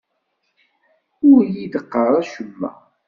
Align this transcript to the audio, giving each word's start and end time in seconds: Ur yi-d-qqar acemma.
Ur 1.31 1.41
yi-d-qqar 1.53 2.11
acemma. 2.21 2.71